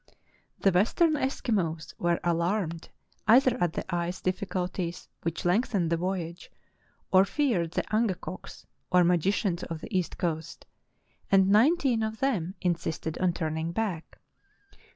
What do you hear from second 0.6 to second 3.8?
western Eskimos were alarmed either at